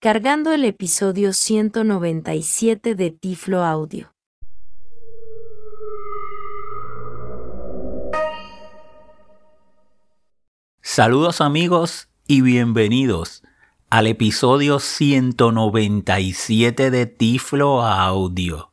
[0.00, 4.14] cargando el episodio 197 de Tiflo Audio.
[10.80, 13.42] Saludos amigos y bienvenidos
[13.90, 18.70] al episodio 197 de Tiflo Audio,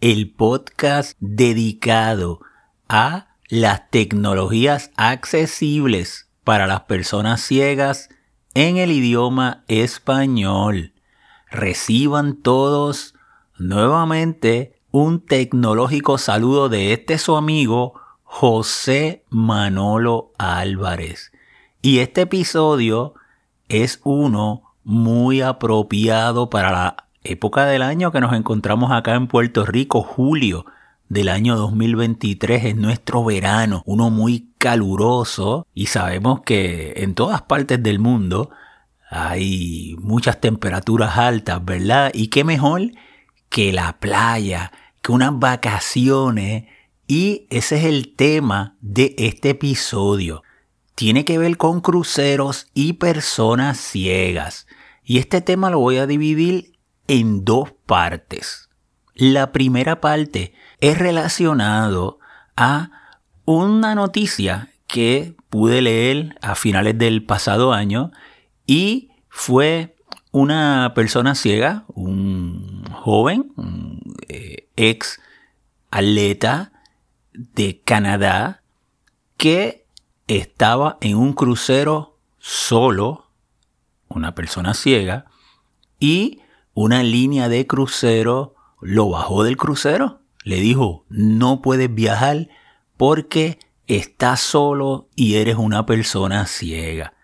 [0.00, 2.40] el podcast dedicado
[2.88, 8.08] a las tecnologías accesibles para las personas ciegas
[8.54, 10.92] en el idioma español.
[11.50, 13.14] Reciban todos
[13.58, 21.32] nuevamente un tecnológico saludo de este su amigo José Manolo Álvarez.
[21.82, 23.14] Y este episodio
[23.68, 29.64] es uno muy apropiado para la época del año que nos encontramos acá en Puerto
[29.64, 30.64] Rico, julio
[31.08, 37.82] del año 2023 es nuestro verano, uno muy caluroso y sabemos que en todas partes
[37.82, 38.50] del mundo
[39.10, 42.10] hay muchas temperaturas altas, ¿verdad?
[42.14, 42.90] Y qué mejor
[43.48, 46.64] que la playa, que unas vacaciones
[47.06, 50.42] y ese es el tema de este episodio.
[50.94, 54.66] Tiene que ver con cruceros y personas ciegas.
[55.04, 58.63] Y este tema lo voy a dividir en dos partes.
[59.14, 62.18] La primera parte es relacionado
[62.56, 62.90] a
[63.44, 68.10] una noticia que pude leer a finales del pasado año
[68.66, 69.96] y fue
[70.32, 73.52] una persona ciega, un joven,
[74.28, 75.20] eh, ex
[75.90, 76.72] atleta
[77.32, 78.62] de Canadá
[79.36, 79.86] que
[80.26, 83.28] estaba en un crucero solo,
[84.08, 85.26] una persona ciega,
[86.00, 86.40] y
[86.74, 88.53] una línea de crucero
[88.84, 92.48] lo bajó del crucero le dijo, no puedes viajar
[92.96, 97.14] porque estás solo y eres una persona ciega.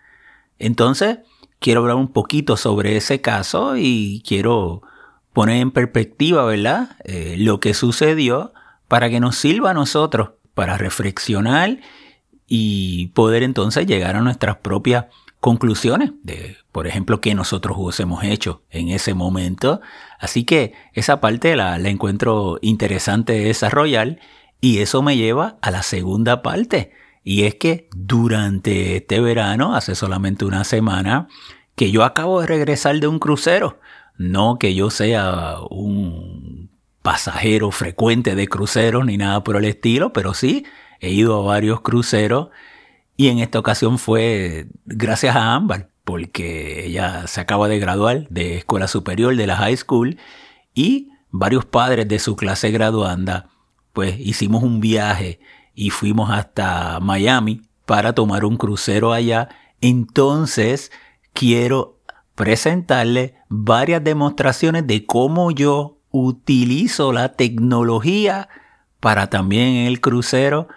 [0.57, 1.19] Entonces,
[1.59, 4.81] quiero hablar un poquito sobre ese caso y quiero
[5.33, 6.97] poner en perspectiva, ¿verdad?
[7.03, 8.53] Eh, lo que sucedió
[8.87, 11.79] para que nos sirva a nosotros para reflexionar
[12.47, 15.05] y poder entonces llegar a nuestras propias
[15.41, 19.81] conclusiones de, por ejemplo, qué nosotros hubiésemos hecho en ese momento.
[20.19, 24.19] Así que esa parte la, la encuentro interesante de desarrollar
[24.61, 26.91] y eso me lleva a la segunda parte.
[27.23, 31.27] Y es que durante este verano, hace solamente una semana,
[31.75, 33.79] que yo acabo de regresar de un crucero.
[34.17, 36.69] No que yo sea un
[37.01, 40.65] pasajero frecuente de cruceros ni nada por el estilo, pero sí
[40.99, 42.49] he ido a varios cruceros
[43.17, 48.57] y en esta ocasión fue gracias a Ámbar, porque ella se acaba de graduar de
[48.57, 50.17] escuela superior de la high school
[50.73, 53.49] y varios padres de su clase graduanda,
[53.93, 55.39] pues hicimos un viaje
[55.73, 59.49] y fuimos hasta Miami para tomar un crucero allá.
[59.81, 60.91] Entonces
[61.33, 61.99] quiero
[62.35, 68.49] presentarle varias demostraciones de cómo yo utilizo la tecnología
[68.99, 70.67] para también el crucero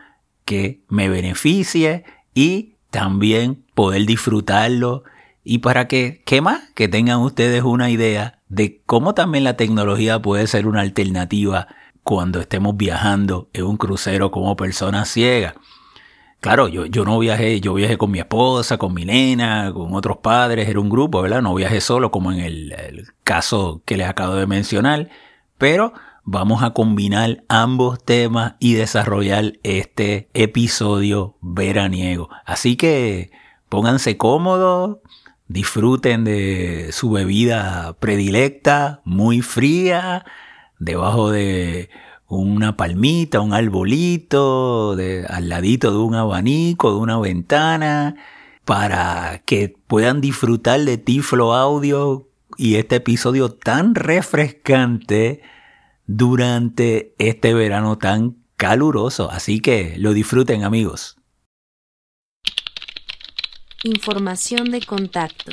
[0.44, 5.04] que me beneficie y también poder disfrutarlo
[5.44, 6.70] y para que, ¿qué más?
[6.74, 11.68] Que tengan ustedes una idea de cómo también la tecnología puede ser una alternativa
[12.02, 15.54] cuando estemos viajando en un crucero como personas ciegas.
[16.40, 20.18] Claro, yo, yo no viajé, yo viajé con mi esposa, con mi nena, con otros
[20.18, 21.40] padres, era un grupo, ¿verdad?
[21.40, 25.08] No viajé solo como en el, el caso que les acabo de mencionar,
[25.56, 32.30] pero vamos a combinar ambos temas y desarrollar este episodio veraniego.
[32.46, 33.30] Así que
[33.68, 34.98] pónganse cómodos,
[35.48, 40.24] disfruten de su bebida predilecta, muy fría,
[40.78, 41.90] debajo de
[42.26, 48.16] una palmita, un arbolito, de, al ladito de un abanico, de una ventana,
[48.64, 55.42] para que puedan disfrutar de Tiflo Audio y este episodio tan refrescante
[56.06, 59.30] durante este verano tan caluroso.
[59.30, 61.16] Así que lo disfruten amigos.
[63.82, 65.52] Información de contacto.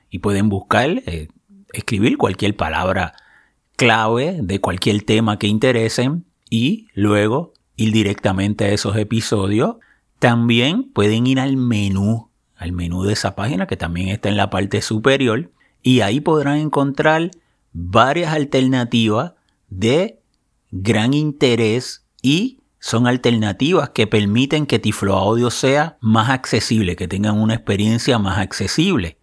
[0.10, 1.28] y pueden buscar, eh,
[1.74, 3.14] escribir cualquier palabra
[3.76, 9.76] clave de cualquier tema que interesen y luego ir directamente a esos episodios.
[10.20, 14.50] También pueden ir al menú, al menú de esa página que también está en la
[14.50, 15.52] parte superior
[15.82, 17.32] y ahí podrán encontrar
[17.74, 19.34] varias alternativas
[19.70, 20.20] de
[20.72, 27.40] gran interés y son alternativas que permiten que Tiflo Audio sea más accesible, que tengan
[27.40, 29.18] una experiencia más accesible.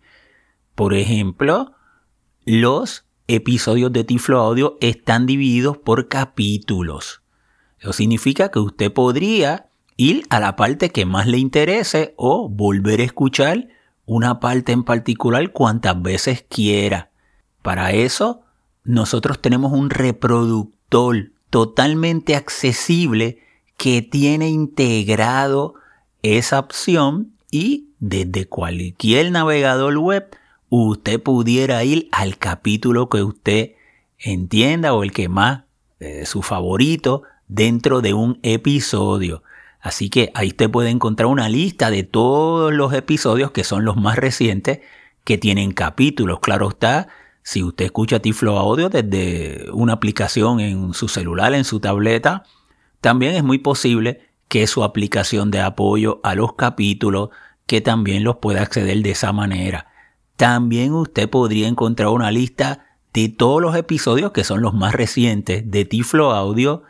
[0.74, 1.72] Por ejemplo,
[2.44, 7.22] los episodios de Tiflo Audio están divididos por capítulos.
[7.78, 13.00] Eso significa que usted podría ir a la parte que más le interese o volver
[13.00, 13.68] a escuchar
[14.06, 17.10] una parte en particular cuantas veces quiera.
[17.62, 18.43] Para eso,
[18.84, 23.38] nosotros tenemos un reproductor totalmente accesible
[23.76, 25.74] que tiene integrado
[26.22, 30.26] esa opción y desde cualquier navegador web
[30.68, 33.72] usted pudiera ir al capítulo que usted
[34.18, 35.62] entienda o el que más
[36.00, 39.42] eh, su favorito dentro de un episodio.
[39.80, 43.96] Así que ahí usted puede encontrar una lista de todos los episodios que son los
[43.96, 44.80] más recientes
[45.24, 46.40] que tienen capítulos.
[46.40, 47.08] Claro está,
[47.44, 52.44] si usted escucha Tiflo Audio desde una aplicación en su celular, en su tableta,
[53.02, 57.28] también es muy posible que su aplicación de apoyo a los capítulos,
[57.66, 59.88] que también los pueda acceder de esa manera.
[60.36, 65.70] También usted podría encontrar una lista de todos los episodios que son los más recientes
[65.70, 66.82] de Tiflo Audio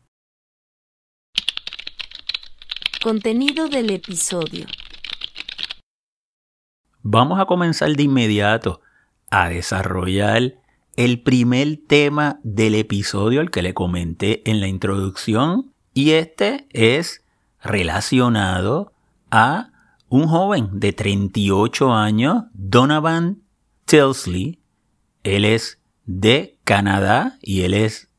[3.01, 4.65] Contenido del episodio.
[7.03, 8.81] Vamos a comenzar de inmediato
[9.31, 10.55] a desarrollar
[10.97, 17.23] el primer tema del episodio, el que le comenté en la introducción, y este es
[17.63, 18.91] relacionado
[19.31, 19.71] a
[20.15, 23.41] un joven de 38 años, Donovan
[23.83, 24.61] Tilsley.
[25.23, 28.09] Él es de Canadá y él es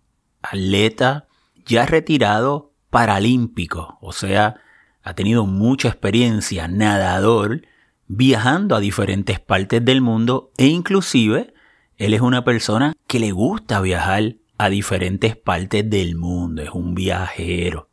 [0.42, 1.26] atleta
[1.64, 4.56] ya retirado paralímpico, o sea,
[5.02, 7.62] ha tenido mucha experiencia nadador
[8.08, 11.54] viajando a diferentes partes del mundo e inclusive
[11.96, 16.94] él es una persona que le gusta viajar a diferentes partes del mundo, es un
[16.94, 17.88] viajero.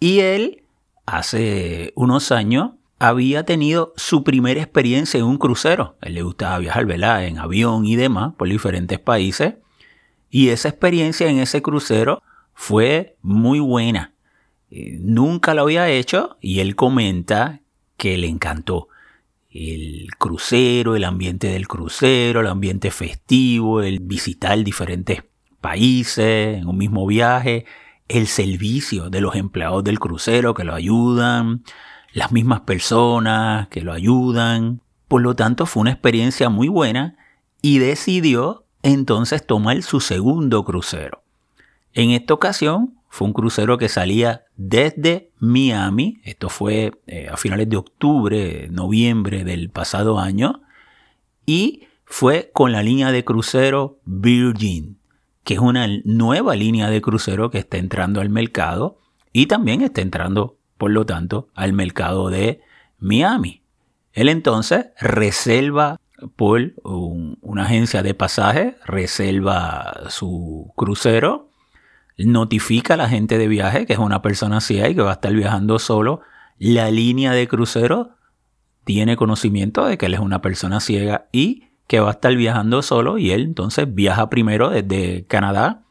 [0.00, 0.64] Y él,
[1.06, 5.96] hace unos años, había tenido su primera experiencia en un crucero.
[6.02, 7.26] él le gustaba viajar, ¿verdad?
[7.26, 9.54] En avión y demás por diferentes países.
[10.30, 12.22] Y esa experiencia en ese crucero
[12.54, 14.14] fue muy buena.
[14.70, 17.62] Eh, nunca lo había hecho y él comenta
[17.96, 18.86] que le encantó
[19.50, 25.24] el crucero, el ambiente del crucero, el ambiente festivo, el visitar diferentes
[25.60, 27.66] países en un mismo viaje,
[28.06, 31.64] el servicio de los empleados del crucero que lo ayudan,
[32.12, 34.80] las mismas personas que lo ayudan.
[35.08, 37.16] Por lo tanto, fue una experiencia muy buena
[37.60, 41.22] y decidió entonces tomar su segundo crucero.
[41.94, 47.68] En esta ocasión fue un crucero que salía desde Miami, esto fue eh, a finales
[47.68, 50.62] de octubre, noviembre del pasado año,
[51.44, 54.98] y fue con la línea de crucero Virgin,
[55.44, 58.98] que es una nueva línea de crucero que está entrando al mercado
[59.32, 62.60] y también está entrando, por lo tanto, al mercado de
[62.98, 63.62] Miami.
[64.14, 66.00] Él entonces reserva
[66.34, 71.50] por una agencia de pasaje, reserva su crucero,
[72.18, 75.14] notifica a la gente de viaje que es una persona ciega y que va a
[75.14, 76.22] estar viajando solo.
[76.58, 78.16] La línea de crucero
[78.82, 82.82] tiene conocimiento de que él es una persona ciega y que va a estar viajando
[82.82, 85.84] solo y él entonces viaja primero desde Canadá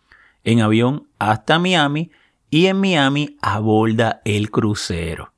[0.43, 2.11] en avión hasta Miami
[2.51, 5.33] y en Miami aborda el crucero.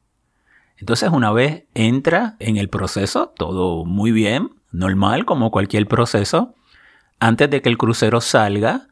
[0.77, 6.55] Entonces una vez entra en el proceso, todo muy bien, normal como cualquier proceso,
[7.19, 8.87] antes de que el crucero salga,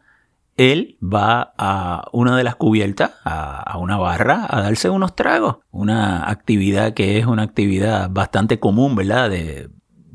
[0.56, 5.58] él va a una de las cubiertas, a, una barra, a darse unos tragos.
[5.72, 9.30] Una actividad que es una actividad bastante común, ¿verdad?
[9.30, 9.70] De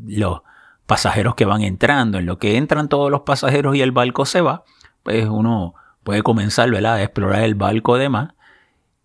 [0.07, 0.43] los
[0.87, 2.19] pasajeros que van entrando.
[2.19, 4.63] En lo que entran todos los pasajeros y el barco se va,
[5.03, 5.75] pues uno
[6.07, 6.73] puede comenzar.
[6.73, 8.31] A explorar el barco de más.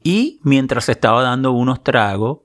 [0.03, 2.39] Y mientras se estaba dando unos tragos,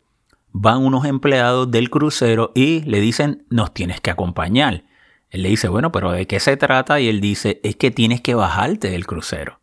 [0.50, 4.84] van unos empleados del crucero y le dicen, nos tienes que acompañar.
[5.30, 7.00] Él le dice, bueno, pero ¿de qué se trata?
[7.00, 9.60] Y él dice, es que tienes que bajarte del crucero.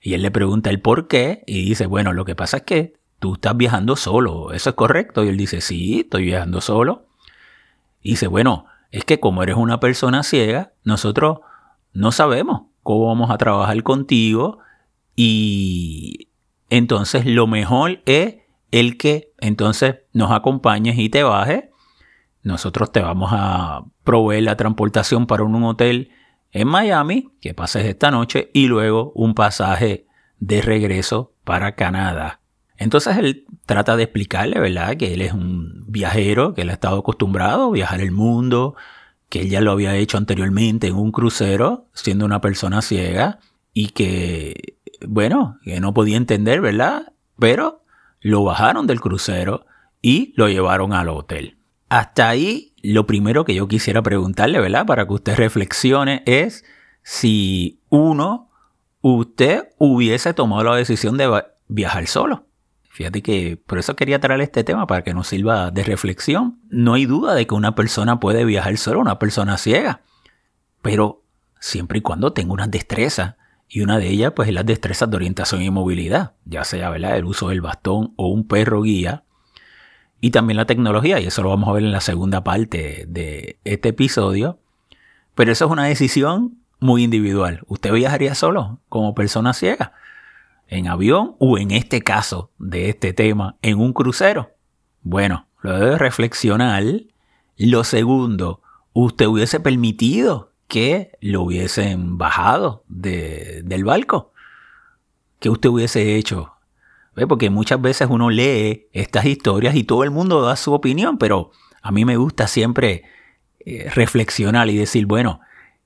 [0.00, 2.94] Y él le pregunta el por qué y dice, bueno, lo que pasa es que
[3.18, 5.24] tú estás viajando solo, ¿eso es correcto?
[5.24, 7.06] Y él dice, sí, estoy viajando solo.
[8.00, 11.40] Y dice, bueno, es que como eres una persona ciega, nosotros
[11.92, 14.60] no sabemos cómo vamos a trabajar contigo
[15.14, 16.28] y
[16.70, 18.36] entonces lo mejor es
[18.70, 21.64] el que entonces nos acompañes y te bajes
[22.46, 26.12] nosotros te vamos a proveer la transportación para un hotel
[26.52, 30.06] en Miami, que pases esta noche, y luego un pasaje
[30.38, 32.40] de regreso para Canadá.
[32.76, 37.00] Entonces él trata de explicarle, ¿verdad?, que él es un viajero, que él ha estado
[37.00, 38.76] acostumbrado a viajar el mundo,
[39.28, 43.40] que él ya lo había hecho anteriormente en un crucero, siendo una persona ciega,
[43.72, 47.12] y que, bueno, que no podía entender, ¿verdad?
[47.38, 47.82] Pero
[48.20, 49.66] lo bajaron del crucero
[50.00, 51.56] y lo llevaron al hotel.
[51.88, 54.86] Hasta ahí, lo primero que yo quisiera preguntarle, ¿verdad?
[54.86, 56.64] Para que usted reflexione es
[57.02, 58.50] si uno,
[59.00, 62.46] usted hubiese tomado la decisión de viajar solo.
[62.96, 66.58] Fíjate que por eso quería traer este tema para que nos sirva de reflexión.
[66.70, 70.00] No hay duda de que una persona puede viajar solo, una persona ciega,
[70.80, 71.22] pero
[71.60, 73.34] siempre y cuando tenga unas destrezas.
[73.68, 76.88] Y una de ellas, pues, es las destrezas de orientación y movilidad, ya sea.
[76.96, 79.24] El uso del bastón o un perro guía
[80.22, 83.58] y también la tecnología, y eso lo vamos a ver en la segunda parte de
[83.64, 84.58] este episodio.
[85.34, 87.60] Pero eso es una decisión muy individual.
[87.66, 89.92] ¿Usted viajaría solo como persona ciega?
[90.68, 94.50] ¿En avión o en este caso de este tema, en un crucero?
[95.02, 96.82] Bueno, lo debe reflexionar.
[97.56, 98.60] Lo segundo,
[98.92, 104.32] ¿usted hubiese permitido que lo hubiesen bajado del barco?
[105.38, 106.52] ¿Qué usted hubiese hecho?
[107.28, 111.50] Porque muchas veces uno lee estas historias y todo el mundo da su opinión, pero
[111.80, 113.04] a mí me gusta siempre
[113.60, 115.40] eh, reflexionar y decir, bueno,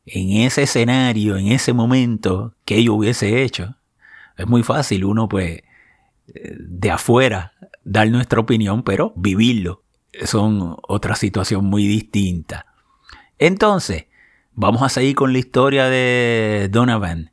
[0.07, 3.77] en ese escenario, en ese momento, ¿qué yo hubiese hecho?
[4.41, 5.63] Es muy fácil uno, pues,
[6.35, 7.53] eh, de afuera
[7.85, 9.83] dar nuestra opinión, pero vivirlo
[10.25, 12.67] son otra situación muy distinta.
[13.39, 14.07] Entonces,
[14.53, 17.33] vamos a seguir con la historia de Donovan.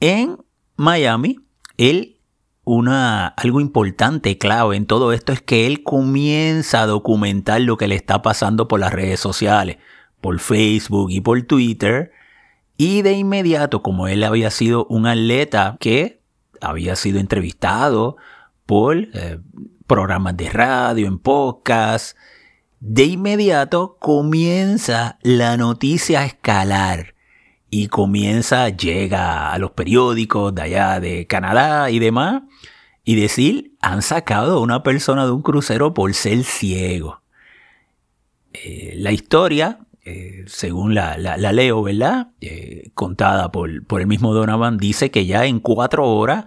[0.00, 0.38] En
[0.76, 1.38] Miami,
[1.76, 2.18] él
[2.64, 7.88] una, algo importante, clave en todo esto es que él comienza a documentar lo que
[7.88, 9.78] le está pasando por las redes sociales,
[10.20, 12.12] por Facebook y por Twitter.
[12.76, 16.20] Y de inmediato, como él había sido un atleta que
[16.60, 18.16] había sido entrevistado
[18.66, 19.38] por eh,
[19.86, 22.16] programas de radio, en podcast,
[22.80, 27.14] de inmediato comienza la noticia a escalar
[27.70, 32.42] y comienza, llega a los periódicos de allá de Canadá y demás,
[33.04, 37.22] y decir, han sacado a una persona de un crucero por ser ciego.
[38.52, 42.28] Eh, la historia, eh, según la, leo, ¿verdad?
[42.40, 46.46] Eh, contada por, por el mismo Donovan, dice que ya en cuatro horas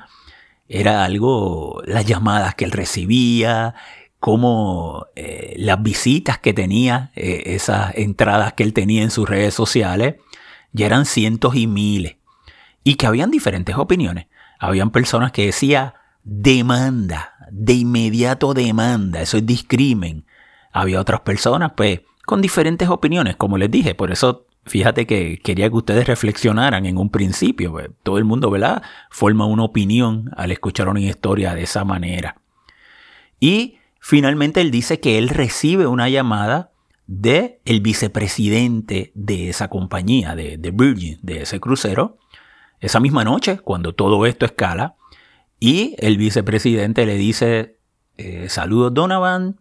[0.67, 3.75] era algo, las llamadas que él recibía,
[4.19, 5.05] como
[5.57, 10.15] las visitas que tenía, esas entradas que él tenía en sus redes sociales,
[10.71, 12.15] ya eran cientos y miles.
[12.83, 14.25] Y que habían diferentes opiniones.
[14.59, 15.93] Habían personas que decían
[16.23, 20.25] demanda, de inmediato demanda, eso es discrimen.
[20.71, 23.95] Había otras personas, pues, con diferentes opiniones, como les dije.
[23.95, 27.71] Por eso, fíjate que quería que ustedes reflexionaran en un principio.
[27.71, 28.83] Pues, todo el mundo, ¿verdad?
[29.09, 32.41] Forma una opinión al escuchar una historia de esa manera.
[33.39, 36.71] Y finalmente él dice que él recibe una llamada
[37.07, 42.17] de el vicepresidente de esa compañía, de, Virgin, de ese crucero,
[42.79, 44.95] esa misma noche, cuando todo esto escala,
[45.59, 47.77] y el vicepresidente le dice,
[48.17, 49.59] eh, saludos Donovan,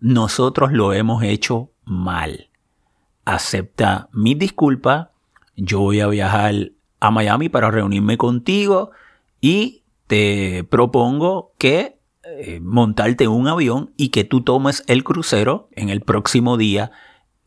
[0.00, 2.48] nosotros lo hemos hecho mal.
[3.24, 5.12] acepta mi disculpa,
[5.56, 8.90] yo voy a viajar a Miami para reunirme contigo
[9.40, 15.88] y te propongo que eh, montarte un avión y que tú tomes el crucero en
[15.90, 16.90] el próximo día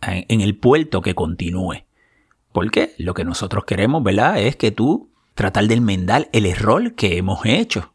[0.02, 1.86] en, el puerto que continúe.
[2.52, 4.40] Porque lo que nosotros queremos, ¿verdad?
[4.40, 7.94] Es que tú tratar de enmendar el error que hemos hecho.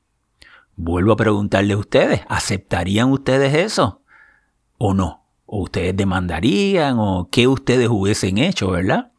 [0.77, 4.03] Vuelvo a preguntarle a ustedes, ¿aceptarían ustedes eso?
[4.79, 5.22] ¿O no?
[5.55, 6.97] ¿O ustedes demandarían?
[6.99, 9.13] ¿O qué ustedes hubiesen hecho, verdad?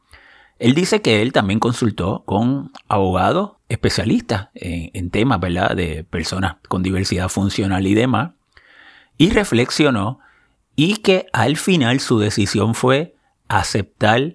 [0.57, 6.81] Él dice que él también consultó con abogados especialistas en, temas, ¿verdad?, de personas con
[6.81, 8.31] diversidad funcional y demás,
[9.15, 10.21] y reflexionó
[10.75, 13.13] y que al final su decisión fue
[13.47, 14.33] aceptar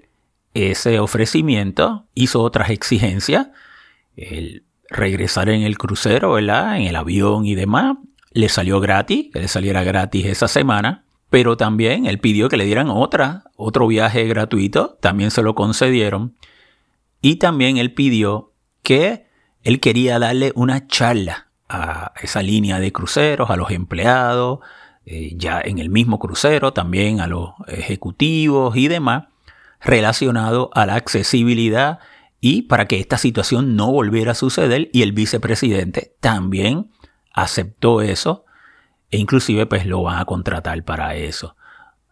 [0.54, 3.48] ese ofrecimiento, hizo otras exigencias,
[4.16, 7.96] el regresar en el crucero, ¿verdad?, en el avión y demás,
[8.30, 12.64] le salió gratis, que le saliera gratis esa semana, pero también él pidió que le
[12.64, 16.34] dieran otra, otro viaje gratuito, también se lo concedieron.
[17.20, 19.26] Y también él pidió que
[19.62, 24.60] él quería darle una charla a esa línea de cruceros, a los empleados,
[25.04, 29.24] eh, ya en el mismo crucero, también a los ejecutivos y demás,
[29.80, 31.98] relacionado a la accesibilidad
[32.40, 36.90] y para que esta situación no volviera a suceder y el vicepresidente también
[37.32, 38.44] aceptó eso
[39.10, 41.56] e inclusive pues lo van a contratar para eso.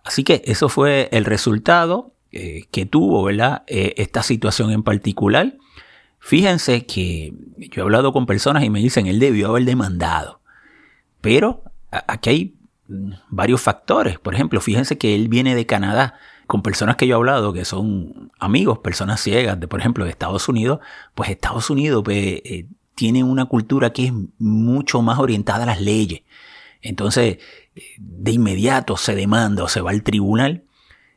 [0.04, 3.64] Así que eso fue el resultado eh, que tuvo, ¿verdad?
[3.66, 5.54] Eh, esta situación en particular.
[6.18, 10.40] Fíjense que yo he hablado con personas y me dicen, él debió haber demandado.
[11.20, 12.54] Pero aquí hay
[12.88, 14.18] mm, varios factores.
[14.18, 16.14] Por ejemplo, fíjense que él viene de Canadá
[16.46, 20.10] con personas que yo he hablado que son amigos, personas ciegas, de por ejemplo de
[20.10, 20.78] Estados Unidos,
[21.14, 22.40] pues Estados Unidos pues,
[22.94, 26.22] tiene una cultura que es mucho más orientada a las leyes.
[26.82, 27.38] Entonces,
[27.98, 30.64] de inmediato se demanda o se va al tribunal.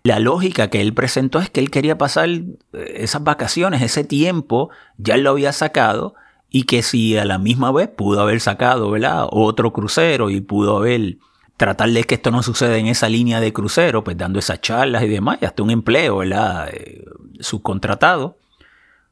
[0.04, 2.54] La lógica que él presentó es que él quería pasar eh,
[2.96, 6.16] esas vacaciones, ese tiempo, ya lo había sacado
[6.50, 9.28] y que si a la misma vez pudo haber sacado, ¿verdad?
[9.30, 11.18] Otro crucero y pudo haber
[11.58, 15.04] tratar de que esto no suceda en esa línea de crucero, pues dando esas charlas
[15.04, 16.70] y demás, y hasta un empleo, ¿verdad?
[16.72, 17.04] Eh,
[17.42, 18.38] subcontratado.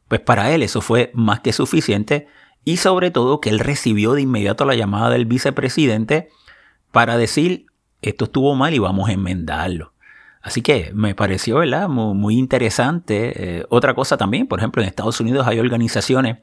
[0.08, 2.28] Pues para él eso fue más que suficiente
[2.63, 6.30] y sobre todo que él recibió de inmediato la llamada del vicepresidente
[6.91, 7.67] para decir
[8.02, 9.93] esto estuvo mal y vamos a enmendarlo.
[10.41, 11.60] Así que me pareció.
[11.89, 13.58] Muy, interesante.
[13.60, 16.38] Eh, otra cosa también, por ejemplo, en Estados Unidos hay organizaciones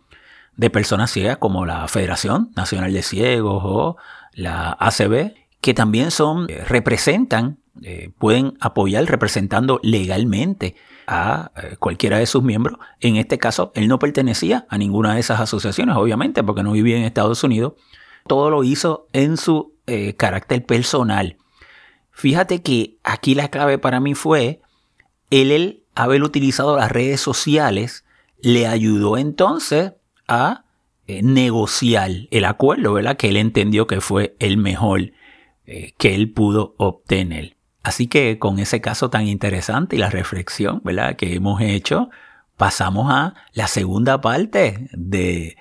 [0.57, 3.97] de personas ciegas como la Federación Nacional de Ciegos o
[4.35, 12.27] la ACB, que también son, eh, representan, eh, pueden apoyar representando legalmente a cualquiera de
[12.27, 12.79] sus miembros.
[13.01, 16.97] En este caso, él no pertenecía a ninguna de esas asociaciones, obviamente, porque no vivía
[16.97, 17.75] en Estados Unidos.
[18.27, 21.37] Todo lo hizo en su eh, carácter personal.
[22.11, 24.61] Fíjate que aquí la clave para mí fue
[25.31, 28.05] el haber utilizado las redes sociales
[28.41, 29.93] le ayudó entonces
[30.29, 30.65] a
[31.07, 33.17] eh, negociar el acuerdo, ¿verdad?
[33.17, 35.13] Que él entendió que fue el mejor
[35.67, 37.54] eh, que él pudo obtener.
[37.85, 41.17] Así que con ese caso tan interesante y la reflexión, ¿verdad?
[41.17, 42.09] Que hemos hecho,
[42.57, 45.59] pasamos a la segunda parte de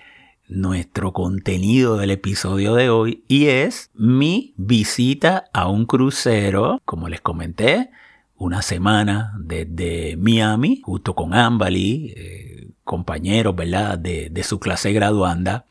[0.48, 7.20] nuestro contenido del episodio de hoy y es mi visita a un crucero, como les
[7.20, 7.90] comenté,
[8.38, 15.66] una semana desde Miami, justo con Ambali, eh, compañeros, ¿verdad?, de, de su clase graduanda.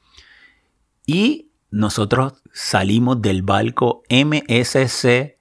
[1.07, 5.41] Y nosotros salimos del barco MSC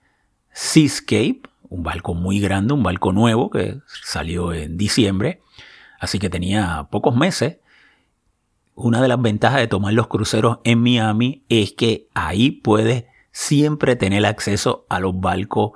[0.54, 5.42] Seascape, un barco muy grande, un barco nuevo que salió en diciembre,
[6.00, 7.58] así que tenía pocos meses
[8.76, 13.96] una de las ventajas de tomar los cruceros en Miami es que ahí puedes siempre
[13.96, 15.72] tener acceso a los barcos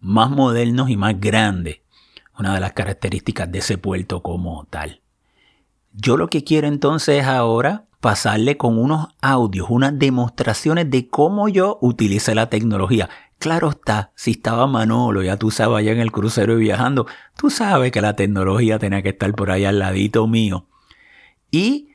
[0.00, 1.80] más modernos y más grandes.
[2.38, 5.00] Una de las características de ese puerto como tal.
[5.92, 11.48] Yo lo que quiero entonces es ahora pasarle con unos audios, unas demostraciones de cómo
[11.48, 13.10] yo utilicé la tecnología.
[13.40, 17.06] Claro está, si estaba Manolo, ya tú sabes allá en el crucero y viajando,
[17.38, 20.66] tú sabes que la tecnología tenía que estar por ahí al ladito mío.
[21.50, 21.88] Y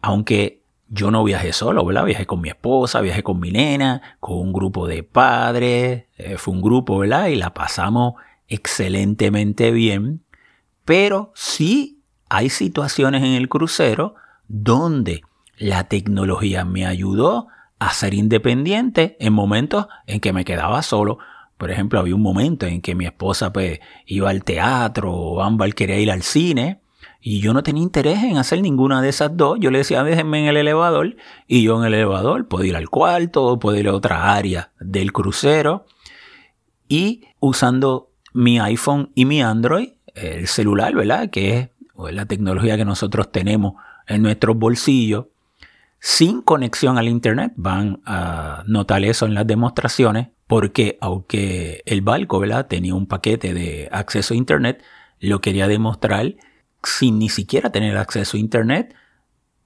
[0.00, 2.06] aunque yo no viajé solo, ¿verdad?
[2.06, 6.54] Viajé con mi esposa, viajé con mi nena, con un grupo de padres, eh, fue
[6.54, 7.26] un grupo, ¿verdad?
[7.26, 8.14] Y la pasamos
[8.48, 10.24] excelentemente bien.
[10.86, 14.14] Pero sí hay situaciones en el crucero
[14.48, 15.20] donde
[15.58, 21.18] la tecnología me ayudó a ser independiente en momentos en que me quedaba solo.
[21.58, 25.74] Por ejemplo, había un momento en que mi esposa pues, iba al teatro o Ámbar
[25.74, 26.80] quería ir al cine
[27.20, 29.58] y yo no tenía interés en hacer ninguna de esas dos.
[29.58, 31.16] Yo le decía, déjenme en el elevador.
[31.48, 35.12] Y yo en el elevador puedo ir al cuarto, puedo ir a otra área del
[35.12, 35.86] crucero.
[36.88, 41.30] Y usando mi iPhone y mi Android, el celular, ¿verdad?
[41.30, 41.70] Que es
[42.12, 43.74] la tecnología que nosotros tenemos
[44.06, 45.26] en nuestros bolsillos
[45.98, 47.52] sin conexión al Internet.
[47.56, 52.66] Van a notar eso en las demostraciones porque aunque el barco ¿verdad?
[52.66, 54.82] tenía un paquete de acceso a Internet,
[55.20, 56.34] lo quería demostrar
[56.82, 58.94] sin ni siquiera tener acceso a Internet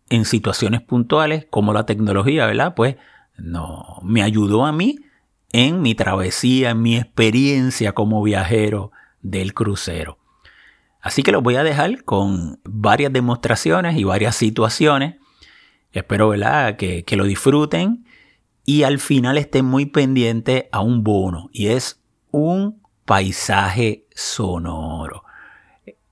[0.09, 2.75] en situaciones puntuales como la tecnología, ¿verdad?
[2.75, 2.97] Pues
[3.37, 4.99] no, me ayudó a mí
[5.53, 10.19] en mi travesía, en mi experiencia como viajero del crucero.
[11.01, 15.17] Así que los voy a dejar con varias demostraciones y varias situaciones.
[15.93, 16.77] Espero ¿verdad?
[16.77, 18.05] Que, que lo disfruten
[18.65, 22.01] y al final estén muy pendientes a un bono y es
[22.31, 25.25] un paisaje sonoro.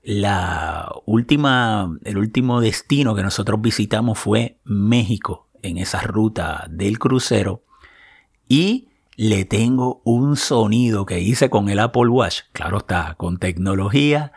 [0.02, 7.62] La última, el último destino que nosotros visitamos fue México en esa ruta del crucero
[8.48, 14.32] y le tengo un sonido que hice con el Apple Watch, claro está, con tecnología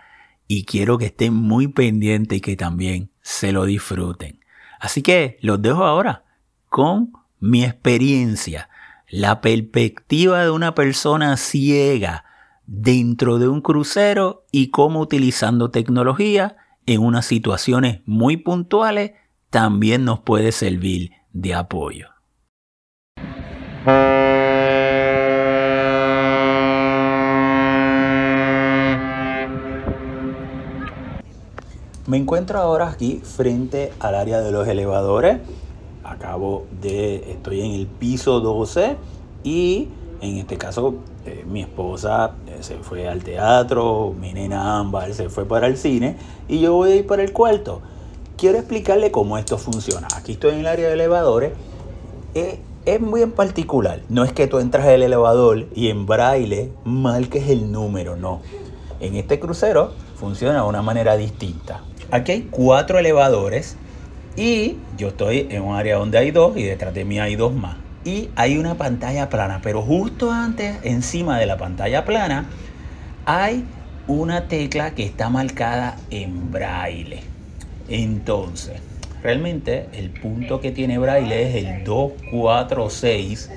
[0.47, 4.40] y quiero que estén muy pendientes y que también se lo disfruten.
[4.82, 6.24] Así que los dejo ahora
[6.67, 8.67] con mi experiencia,
[9.10, 12.26] la perspectiva de una persona ciega
[12.65, 19.12] dentro de un crucero y cómo utilizando tecnología en unas situaciones muy puntuales
[19.52, 22.11] también nos puede servir de apoyo.
[32.12, 35.38] Me encuentro ahora aquí frente al área de los elevadores.
[36.04, 38.97] Acabo de, estoy en el piso 12
[39.45, 39.88] y
[40.19, 40.95] en este caso
[41.26, 45.78] eh, mi esposa eh, se fue al teatro, mi nena Ámbar se fue para el
[45.78, 46.17] cine
[46.50, 47.82] y yo voy a ir para el cuarto.
[48.36, 50.10] Quiero explicarle cómo esto funciona.
[50.13, 51.54] Aquí estoy en el área de elevadores.
[52.36, 54.02] Eh, es muy en particular.
[54.10, 58.41] No es que tú entras al elevador y en braille marques el número, no.
[59.00, 61.80] En este crucero funciona de una manera distinta.
[62.12, 63.78] Aquí hay cuatro elevadores
[64.36, 67.54] y yo estoy en un área donde hay dos y detrás de mí hay dos
[67.54, 67.78] más.
[68.04, 72.47] Y hay una pantalla plana, pero justo antes, encima de la pantalla plana,
[73.26, 73.63] hay
[74.08, 77.21] una tecla que está marcada en braille.
[77.88, 78.82] Entonces,
[79.24, 83.50] realmente el punto que tiene braille es el 246,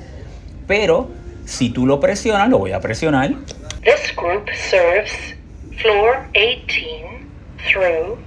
[0.68, 1.08] pero
[1.44, 3.30] si tú lo presionas, lo voy a presionar.
[3.82, 5.10] This group serves
[5.76, 7.24] floor 18
[7.68, 8.23] through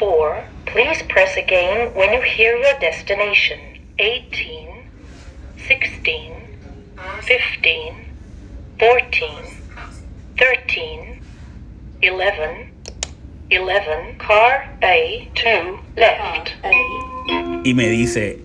[0.00, 0.44] 4.
[0.64, 3.60] Please press again when you hear your destination.
[3.98, 4.88] 18,
[5.68, 6.32] 16,
[7.20, 7.94] 15,
[8.78, 9.44] 14,
[10.38, 11.22] 13,
[12.00, 12.72] 11,
[13.50, 16.54] 11, car A, 2, left.
[17.62, 18.38] Y me dice,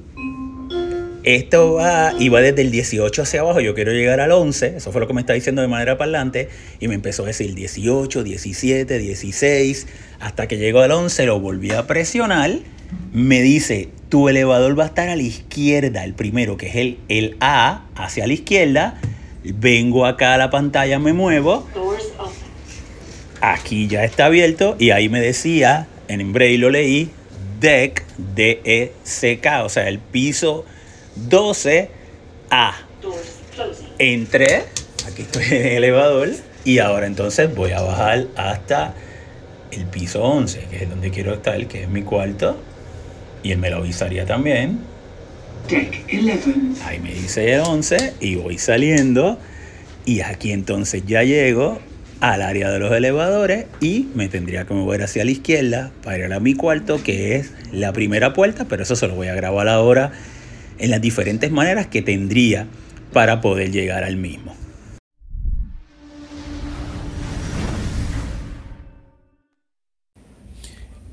[1.25, 5.01] esto va va desde el 18 hacia abajo, yo quiero llegar al 11, eso fue
[5.01, 8.97] lo que me está diciendo de manera parlante, y me empezó a decir 18, 17,
[8.97, 9.87] 16,
[10.19, 12.51] hasta que llegó al 11, lo volví a presionar,
[13.11, 16.99] me dice, tu elevador va a estar a la izquierda, el primero, que es el,
[17.09, 19.01] el A, hacia la izquierda,
[19.43, 21.67] vengo acá a la pantalla, me muevo,
[23.41, 27.09] aquí ya está abierto, y ahí me decía, en braille lo leí,
[27.59, 28.03] deck,
[28.35, 30.65] D-E-C-K, o sea, el piso
[31.29, 31.87] 12A.
[33.97, 34.63] Entré,
[35.07, 36.29] aquí estoy en el elevador
[36.65, 38.93] y ahora entonces voy a bajar hasta
[39.71, 42.59] el piso 11, que es donde quiero estar, que es mi cuarto.
[43.43, 44.79] Y él me lo avisaría también.
[46.83, 49.37] Ahí me dice 11 y voy saliendo.
[50.05, 51.79] Y aquí entonces ya llego
[52.19, 56.33] al área de los elevadores y me tendría que mover hacia la izquierda para ir
[56.33, 59.67] a mi cuarto, que es la primera puerta, pero eso se lo voy a grabar
[59.67, 60.11] ahora
[60.77, 62.67] en las diferentes maneras que tendría
[63.13, 64.55] para poder llegar al mismo.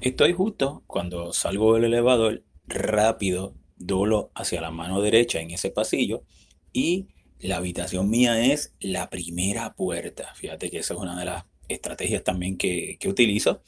[0.01, 6.25] Estoy justo cuando salgo del elevador, rápido, doblo hacia la mano derecha en ese pasillo
[6.72, 7.07] y
[7.38, 10.35] la habitación mía es la primera puerta.
[10.35, 13.62] Fíjate que esa es una de las estrategias también que, que utilizo.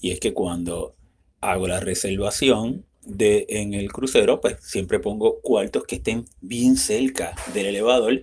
[0.00, 0.96] Y es que cuando
[1.40, 7.34] hago la reservación, de, en el crucero, pues siempre pongo cuartos que estén bien cerca
[7.54, 8.22] del elevador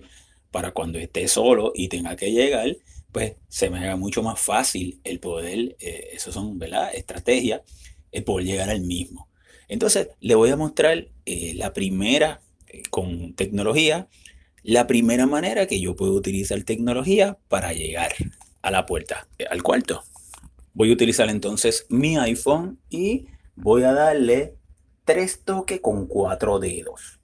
[0.50, 2.76] para cuando esté solo y tenga que llegar,
[3.12, 6.94] pues se me haga mucho más fácil el poder, eh, eso son, ¿verdad?
[6.94, 7.62] Estrategias,
[8.12, 9.28] el poder llegar al mismo.
[9.68, 14.08] Entonces, le voy a mostrar eh, la primera, eh, con tecnología,
[14.62, 18.12] la primera manera que yo puedo utilizar tecnología para llegar
[18.62, 20.02] a la puerta, al cuarto.
[20.74, 24.57] Voy a utilizar entonces mi iPhone y voy a darle
[25.08, 27.18] tres toques con cuatro dedos.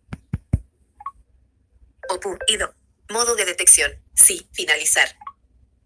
[2.10, 2.74] Opu, Ido.
[3.10, 3.92] Modo de detección.
[4.14, 5.08] Sí, finalizar.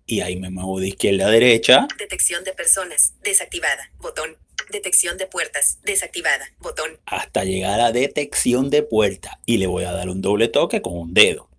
[0.06, 1.86] y ahí me muevo de izquierda a derecha.
[1.98, 3.14] Detección de personas.
[3.22, 3.90] Desactivada.
[3.98, 4.36] Botón.
[4.70, 5.78] Detección de puertas.
[5.82, 6.46] Desactivada.
[6.60, 6.98] Botón.
[7.06, 10.96] hasta llegar a detección de puerta y le voy a dar un doble toque con
[10.96, 11.50] un dedo.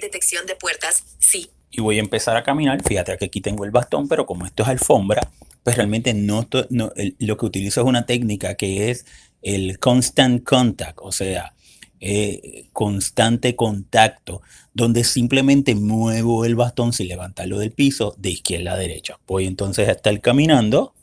[0.00, 1.04] Detección de puertas.
[1.20, 1.50] Sí.
[1.70, 2.82] Y voy a empezar a caminar.
[2.82, 5.30] Fíjate que aquí tengo el bastón, pero como esto es alfombra,
[5.62, 9.04] pues realmente no, no- lo que utilizo es una técnica que es
[9.42, 11.54] el constant contact, o sea,
[12.00, 14.42] eh, constante contacto,
[14.74, 19.18] donde simplemente muevo el bastón sin levantarlo del piso de izquierda a derecha.
[19.26, 20.94] Voy entonces a estar caminando.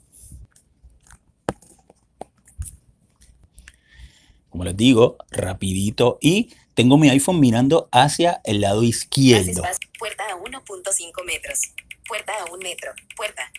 [4.49, 9.63] Como les digo, rapidito y tengo mi iPhone mirando hacia el lado izquierdo.
[9.97, 11.59] Puerta a 1.5 metros.
[12.07, 12.93] Puerta a un metro.
[13.15, 13.51] Puerta.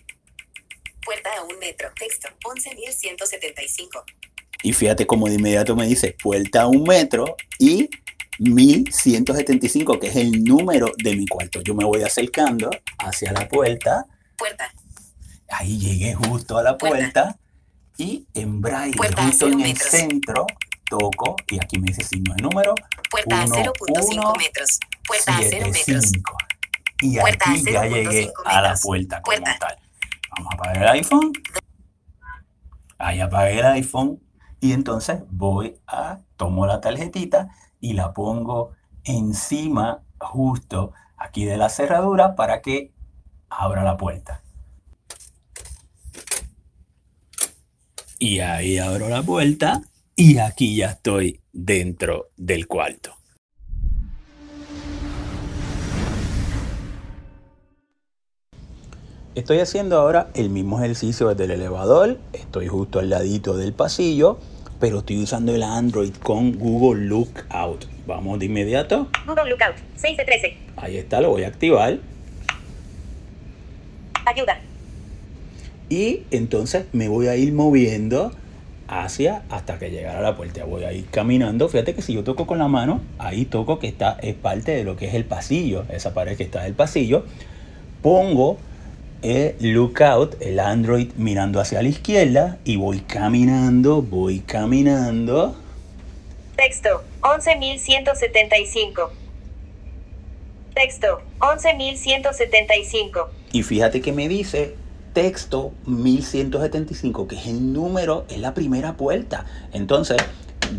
[1.05, 1.91] Puerta a un metro.
[1.99, 2.29] Texto.
[2.45, 4.05] 11.175.
[4.65, 7.89] Y fíjate como de inmediato me dice puerta a un metro y
[8.39, 11.61] 1175, que es el número de mi cuarto.
[11.61, 14.07] Yo me voy acercando hacia la puerta.
[14.37, 14.73] Puerta.
[15.51, 16.97] Ahí llegué justo a la Puerta.
[16.99, 17.39] puerta
[17.99, 19.89] y en braille, Puerta a justo en el metros.
[19.91, 20.47] centro,
[20.89, 22.75] toco y aquí me dice signo de número
[23.11, 24.81] Puerta a Uno, 0.5 uno, metros.
[25.07, 25.77] Puerta a 0 metros.
[25.85, 26.37] 75.
[27.03, 28.81] Y Puerta a aquí ya 0.5 llegué a la metros.
[28.83, 29.59] puerta como Puerta.
[29.61, 29.79] tal.
[30.37, 31.33] Vamos a apagar el iPhone.
[32.99, 34.21] Ahí apagué el iPhone.
[34.65, 37.51] Y entonces voy a, tomo la tarjetita
[37.81, 38.71] y la pongo
[39.05, 42.91] encima, justo aquí de la cerradura, para que
[43.51, 44.43] abra la puerta.
[48.19, 49.83] Y ahí abro la puerta
[50.17, 53.15] y aquí ya estoy dentro del cuarto.
[59.35, 62.19] Estoy haciendo ahora el mismo ejercicio desde el elevador.
[62.33, 64.39] Estoy justo al ladito del pasillo,
[64.85, 67.87] pero estoy usando el Android con Google Lookout.
[68.07, 69.09] Vamos de inmediato.
[69.27, 69.77] Google Lookout.
[69.97, 70.57] 6 de 13.
[70.77, 72.01] Ahí está, lo voy a activar.
[74.27, 74.61] Ayuda.
[75.89, 78.33] Y entonces me voy a ir moviendo
[78.87, 80.67] hacia hasta que llegara a la puerta.
[80.67, 81.67] Voy a ir caminando.
[81.71, 84.85] Fíjate que si yo toco con la mano, ahí toco que está, es parte de
[84.85, 87.25] lo que es el pasillo, esa pared que está del pasillo.
[88.03, 88.59] Pongo
[89.25, 95.57] el lookout, el Android mirando hacia la izquierda y voy caminando, voy caminando.
[96.57, 97.03] Texto.
[97.23, 99.09] 11.175.
[100.75, 101.23] Texto.
[101.39, 103.27] 11.175.
[103.53, 104.75] Y fíjate que me dice
[105.15, 109.47] texto 1175, que es el número, es la primera puerta.
[109.73, 110.19] Entonces,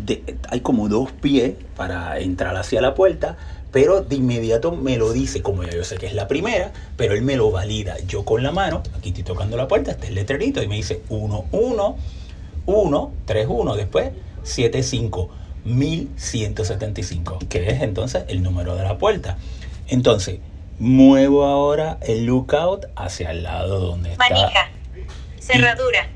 [0.04, 3.36] de- hay como dos pies para entrar hacia la puerta,
[3.76, 7.12] pero de inmediato me lo dice, como ya yo sé que es la primera, pero
[7.12, 7.98] él me lo valida.
[8.06, 11.02] Yo con la mano, aquí estoy tocando la puerta, está el letrerito y me dice
[11.10, 11.96] 1, 1,
[12.64, 14.12] 1, 3, 1, después
[14.44, 15.30] 7, 5,
[15.66, 19.36] 1175, que es entonces el número de la puerta.
[19.88, 20.38] Entonces,
[20.78, 24.26] muevo ahora el lookout hacia el lado donde está.
[24.26, 24.70] Manija.
[25.38, 26.08] Cerradura.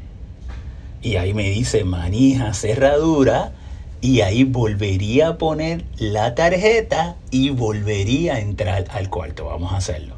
[1.02, 3.52] Y ahí me dice manija, cerradura.
[4.02, 9.44] Y ahí volvería a poner la tarjeta y volvería a entrar al cuarto.
[9.44, 10.14] Vamos a hacerlo.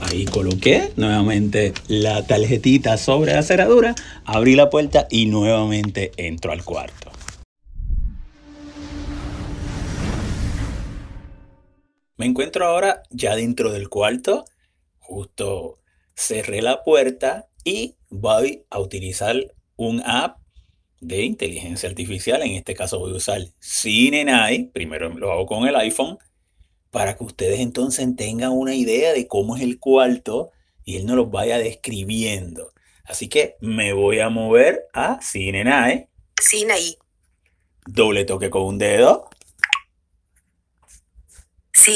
[0.00, 6.64] Ahí coloqué nuevamente la tarjetita sobre la cerradura, abrí la puerta y nuevamente entro al
[6.64, 7.10] cuarto.
[12.16, 14.44] Me encuentro ahora ya dentro del cuarto,
[14.98, 15.78] justo
[16.14, 19.36] cerré la puerta y voy a utilizar
[19.80, 20.36] un app
[21.00, 22.42] de inteligencia artificial.
[22.42, 26.18] En este caso voy a usar CineNai, primero lo hago con el iPhone,
[26.90, 30.50] para que ustedes entonces tengan una idea de cómo es el cuarto
[30.84, 32.74] y él nos lo vaya describiendo.
[33.04, 36.08] Así que me voy a mover a CineNai,
[36.70, 36.98] ahí.
[37.86, 39.30] doble toque con un dedo.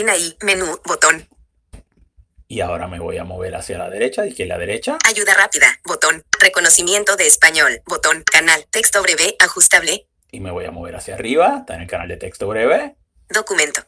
[0.09, 0.35] Ahí.
[0.43, 0.81] Menú.
[0.87, 1.34] Botón.
[2.55, 4.97] Y ahora me voy a mover hacia la derecha, de izquierda a derecha.
[5.09, 5.67] Ayuda rápida.
[5.85, 6.23] Botón.
[6.39, 7.83] Reconocimiento de español.
[7.85, 8.23] Botón.
[8.31, 8.65] Canal.
[8.71, 9.35] Texto breve.
[9.41, 10.07] Ajustable.
[10.31, 12.95] Y me voy a mover hacia arriba, está en el canal de texto breve.
[13.29, 13.83] Documento.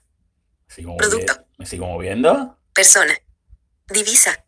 [0.66, 1.46] Sigo Producto.
[1.58, 3.16] me sigo moviendo Persona.
[3.88, 4.44] Divisa.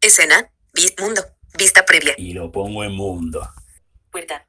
[0.00, 0.50] Escena.
[0.74, 1.22] Vis mundo.
[1.56, 2.14] Vista previa.
[2.18, 3.48] y lo pongo en mundo.
[4.10, 4.44] Puerta.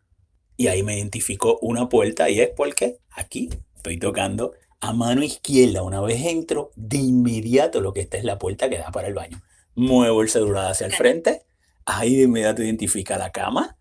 [0.58, 5.82] Y ahí me identificó una puerta y es porque aquí estoy tocando a mano izquierda.
[5.82, 9.14] Una vez entro, de inmediato lo que está es la puerta que da para el
[9.14, 9.42] baño.
[9.76, 11.46] Muevo el celular hacia el frente,
[11.86, 13.78] ahí de inmediato identifica la cama,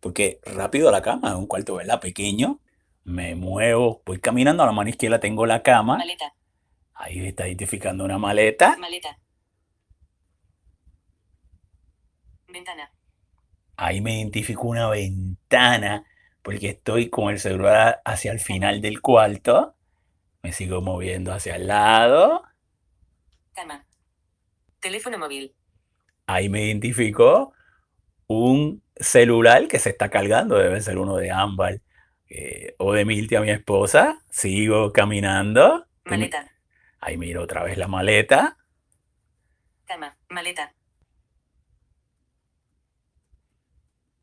[0.00, 2.00] porque rápido la cama es un cuarto, ¿verdad?
[2.00, 2.60] Pequeño.
[3.04, 5.98] Me muevo, voy caminando a la mano izquierda, tengo la cama.
[5.98, 6.34] Maleta.
[6.94, 8.76] Ahí está identificando una maleta.
[8.76, 9.20] Maleta.
[12.48, 12.90] Ventana.
[13.76, 16.04] Ahí me identifico una ventana
[16.42, 19.76] porque estoy con el celular hacia el final del cuarto.
[20.44, 22.42] Me sigo moviendo hacia el lado.
[23.54, 23.86] Cama.
[24.78, 25.54] Teléfono móvil.
[26.26, 27.54] Ahí me identificó
[28.26, 31.80] un celular que se está cargando, debe ser uno de Ámbar
[32.28, 34.22] eh, o de Miltia, mi esposa.
[34.28, 35.86] Sigo caminando.
[36.04, 36.52] Maleta.
[37.00, 38.58] Ahí miro otra vez la maleta.
[39.86, 40.14] Cama.
[40.28, 40.74] Maleta.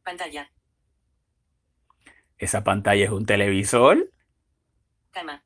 [0.03, 0.51] Pantalla.
[2.37, 4.11] Esa pantalla es un televisor.
[5.09, 5.43] Cama.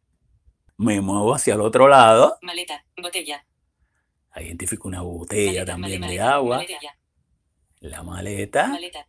[0.77, 2.38] Me muevo hacia el otro lado.
[2.41, 2.83] Maleta.
[3.01, 3.45] Botella.
[4.31, 6.65] Ahí identifico una botella Maleta, también de maleta, agua.
[7.79, 8.67] La maleta.
[8.67, 9.07] Maleta.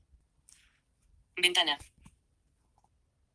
[1.36, 1.78] Ventana.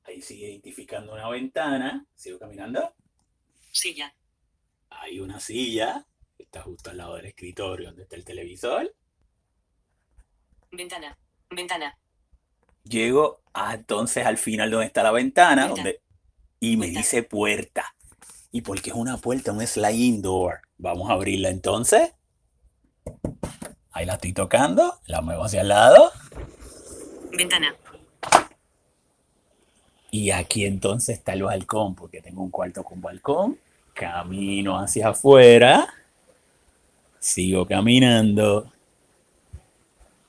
[0.03, 2.05] Ahí sigue identificando una ventana.
[2.15, 2.93] Sigo caminando.
[3.71, 4.13] Silla.
[4.89, 6.05] Hay una silla.
[6.37, 8.95] Está justo al lado del escritorio donde está el televisor.
[10.71, 11.17] Ventana.
[11.49, 11.97] Ventana.
[12.83, 16.01] Llego a, entonces al final donde está la ventana donde,
[16.59, 17.93] y me dice puerta.
[18.51, 19.51] ¿Y porque es una puerta?
[19.51, 20.59] Un sliding door.
[20.77, 22.11] Vamos a abrirla entonces.
[23.91, 24.95] Ahí la estoy tocando.
[25.07, 26.11] La muevo hacia el lado.
[27.37, 27.73] Ventana.
[30.11, 33.57] Y aquí entonces está el balcón, porque tengo un cuarto con balcón.
[33.93, 35.87] Camino hacia afuera.
[37.19, 38.69] Sigo caminando.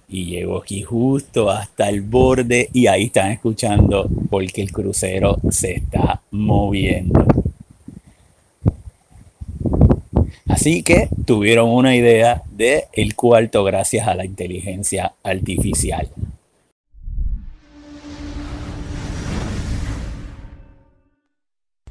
[0.06, 2.68] Y llego aquí justo hasta el borde.
[2.72, 7.26] Y ahí están escuchando porque el crucero se está moviendo.
[10.48, 16.08] Así que tuvieron una idea de el cuarto gracias a la inteligencia artificial.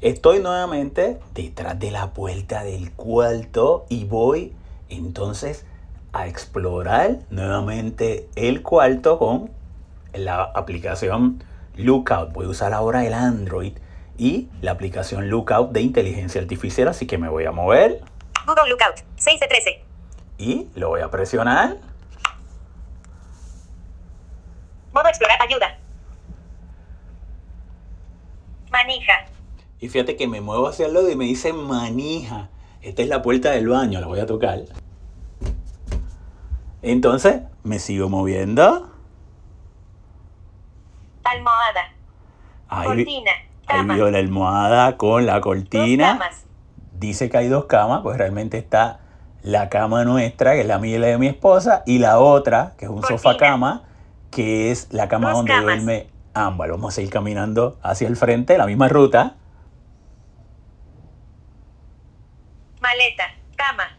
[0.00, 4.52] Estoy nuevamente detrás de la puerta del cuarto y voy
[4.88, 5.64] entonces
[6.12, 9.50] a explorar nuevamente el cuarto con
[10.12, 11.42] la aplicación
[11.76, 12.32] Lookout.
[12.32, 13.72] Voy a usar ahora el Android
[14.18, 18.02] y la aplicación Lookout de inteligencia artificial, así que me voy a mover
[18.46, 19.04] Google Lookout.
[19.16, 19.84] 6 de 13.
[20.38, 21.76] y lo voy a presionar.
[24.92, 25.78] Modo explorar ayuda.
[28.70, 29.12] Manija.
[29.80, 32.48] Y fíjate que me muevo hacia el lado y me dice manija.
[32.80, 34.60] Esta es la puerta del baño, la voy a tocar.
[36.82, 38.90] Entonces me sigo moviendo.
[41.24, 41.92] Almohada.
[42.68, 43.30] Ahí, Cortina.
[43.66, 46.18] ahí vio la almohada con la Dos cortina.
[46.18, 46.44] camas.
[47.02, 49.00] Dice que hay dos camas, pues realmente está
[49.42, 52.74] la cama nuestra, que es la mía y la de mi esposa, y la otra,
[52.78, 53.82] que es un sofá cama,
[54.30, 55.64] que es la cama Dos donde camas.
[55.64, 56.70] duerme Ámbar.
[56.70, 59.34] Vamos a seguir caminando hacia el frente, la misma ruta.
[62.80, 63.24] Maleta.
[63.56, 63.98] Cama.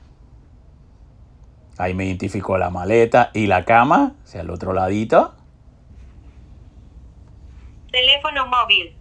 [1.77, 5.33] Ahí me identificó la maleta y la cama, hacia el otro ladito.
[7.91, 8.95] Teléfono móvil.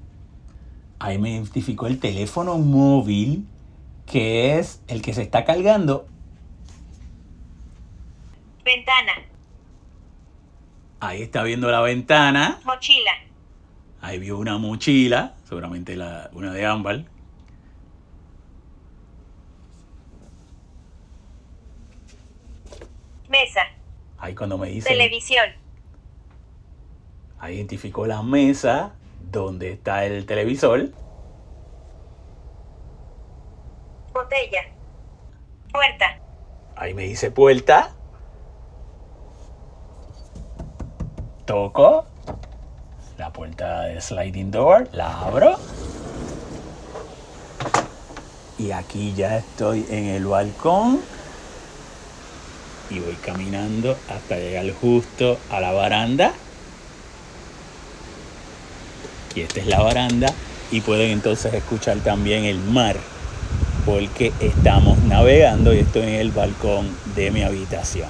[0.99, 3.47] Ahí me identificó el teléfono móvil,
[4.13, 6.07] que es el que se está cargando.
[8.63, 9.13] Ventana.
[11.01, 12.61] Ahí está viendo la ventana.
[12.65, 13.13] Mochila.
[14.03, 17.05] Ahí vio una mochila, seguramente la, una de Ámbar.
[23.31, 23.63] Mesa.
[24.19, 25.47] Ahí cuando me dice, Televisión.
[27.39, 28.93] ahí identificó la mesa
[29.31, 30.91] donde está el televisor.
[34.13, 34.65] Botella.
[35.73, 36.19] Puerta.
[36.77, 37.93] Ahí me dice puerta.
[41.47, 42.05] Toco
[43.19, 45.57] la puerta de sliding door, la abro.
[48.59, 51.01] Y aquí ya estoy en el balcón.
[52.91, 56.33] Y voy caminando hasta llegar justo a la baranda.
[59.35, 60.29] Y esta es la baranda.
[60.71, 62.97] Y pueden entonces escuchar también el mar
[63.85, 68.09] porque estamos navegando y estoy en el balcón de mi habitación.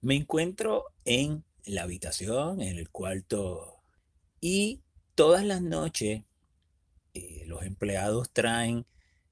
[0.00, 3.80] Me encuentro en la habitación, en el cuarto,
[4.40, 4.80] y
[5.14, 6.24] todas las noches
[7.14, 8.84] eh, los empleados traen,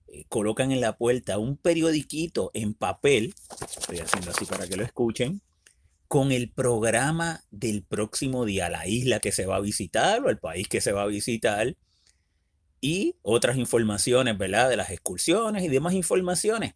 [0.06, 4.84] eh, colocan en la puerta un periodiquito en papel, estoy haciendo así para que lo
[4.84, 5.42] escuchen,
[6.12, 10.36] con el programa del próximo día, la isla que se va a visitar o el
[10.36, 11.74] país que se va a visitar
[12.82, 14.68] y otras informaciones, ¿verdad?
[14.68, 16.74] De las excursiones y demás informaciones.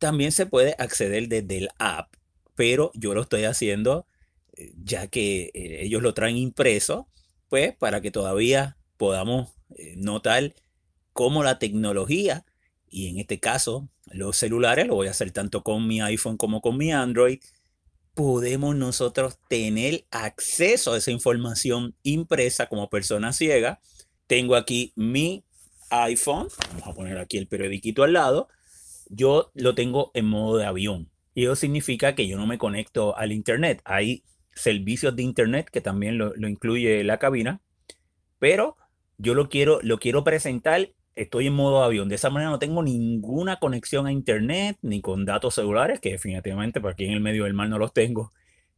[0.00, 2.12] También se puede acceder desde el app,
[2.56, 4.08] pero yo lo estoy haciendo
[4.56, 7.06] eh, ya que eh, ellos lo traen impreso,
[7.48, 10.56] pues para que todavía podamos eh, notar
[11.12, 12.44] cómo la tecnología,
[12.90, 16.60] y en este caso los celulares, lo voy a hacer tanto con mi iPhone como
[16.60, 17.38] con mi Android,
[18.16, 23.78] podemos nosotros tener acceso a esa información impresa como persona ciega
[24.26, 25.44] tengo aquí mi
[25.90, 28.48] iPhone, vamos a poner aquí el periodiquito al lado,
[29.08, 31.10] yo lo tengo en modo de avión.
[31.34, 33.82] Y eso significa que yo no me conecto al Internet.
[33.84, 37.60] Hay servicios de Internet que también lo, lo incluye la cabina,
[38.38, 38.76] pero
[39.18, 42.08] yo lo quiero, lo quiero presentar, estoy en modo avión.
[42.08, 46.80] De esa manera no tengo ninguna conexión a Internet ni con datos celulares, que definitivamente
[46.80, 48.32] por aquí en el medio del mar no los tengo,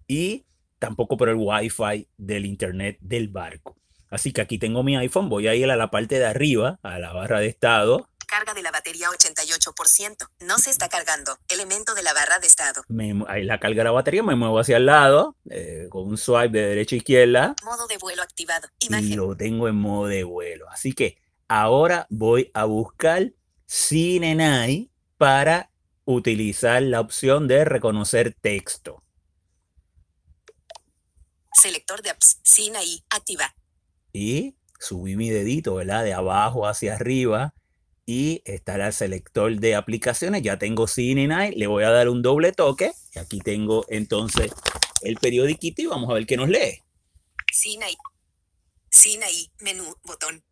[0.07, 0.47] y
[0.79, 3.77] tampoco por el Wi-Fi del Internet del barco.
[4.11, 6.99] Así que aquí tengo mi iPhone, voy a ir a la parte de arriba, a
[6.99, 8.09] la barra de estado.
[8.27, 10.29] Carga de la batería 88%.
[10.47, 11.39] No se está cargando.
[11.49, 12.83] Elemento de la barra de estado.
[12.89, 16.17] Me, ahí la carga de la batería, me muevo hacia el lado, eh, con un
[16.17, 17.55] swipe de derecha a izquierda.
[17.65, 18.69] Modo de vuelo activado.
[18.79, 19.17] Y Imagen.
[19.17, 20.69] lo tengo en modo de vuelo.
[20.71, 21.19] Así que
[21.49, 23.33] ahora voy a buscar
[23.69, 25.71] CineNai para
[26.05, 29.03] utilizar la opción de reconocer texto.
[31.53, 32.41] Selector de apps.
[32.77, 33.05] Ahí.
[33.11, 33.55] Activa.
[34.13, 36.05] y subí mi dedito, ¿verdad?
[36.05, 37.55] De abajo hacia arriba
[38.07, 40.43] y estará el selector de aplicaciones.
[40.43, 44.53] Ya tengo Cine le voy a dar un doble toque y aquí tengo entonces
[45.03, 46.83] el periodiquito y vamos a ver qué nos lee.
[47.53, 47.83] Sin
[49.23, 49.51] ahí.
[49.61, 49.95] Menú.
[50.05, 50.43] Botón.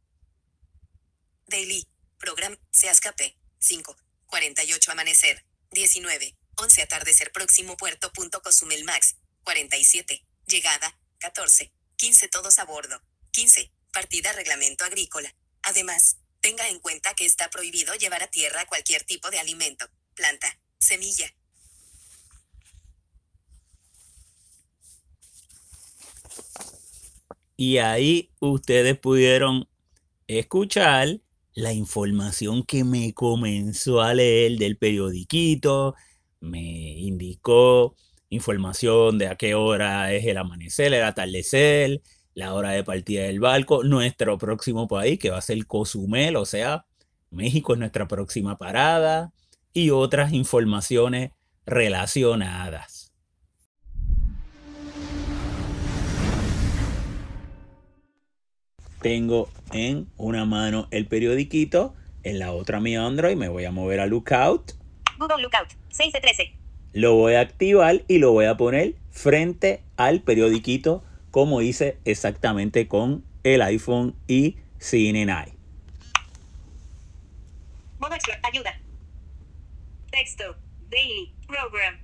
[1.47, 1.87] Daily.
[2.19, 2.57] Program.
[2.71, 3.37] Se escape.
[3.59, 3.97] 5.
[4.27, 5.45] 48 amanecer.
[5.71, 6.37] 19.
[6.57, 8.13] 11 atardecer próximo puerto.
[8.13, 9.17] Punto Cozumel Max.
[9.45, 10.25] 47.
[10.47, 10.99] Llegada.
[11.19, 11.73] 14.
[11.97, 13.03] 15 todos a bordo.
[13.33, 13.73] 15.
[13.93, 15.35] Partida reglamento agrícola.
[15.63, 20.61] Además, tenga en cuenta que está prohibido llevar a tierra cualquier tipo de alimento, planta,
[20.79, 21.35] semilla.
[27.57, 29.69] Y ahí ustedes pudieron
[30.29, 31.21] escuchar
[31.57, 35.95] la información que me comenzó a leer del periodiquito,
[36.41, 37.97] me indicó
[38.29, 42.03] información de a qué hora es el amanecer, el atardecer,
[42.35, 46.45] la hora de partida del barco, nuestro próximo país que va a ser Cozumel, o
[46.45, 46.85] sea,
[47.31, 49.33] México es nuestra próxima parada
[49.73, 51.31] y otras informaciones
[51.65, 52.96] relacionadas.
[59.07, 61.95] Tengo en una mano el periodiquito,
[62.25, 64.73] en la otra mi Android, me voy a mover a Lookout,
[65.17, 65.69] Google Lookout.
[65.91, 66.53] 6 de 13.
[66.93, 72.89] lo voy a activar y lo voy a poner frente al periodiquito como hice exactamente
[72.89, 75.53] con el iPhone y CineNai.
[78.01, 78.41] Modo Explore.
[78.43, 78.77] Ayuda.
[80.11, 80.57] Texto.
[80.91, 81.33] Daily.
[81.47, 82.01] Program.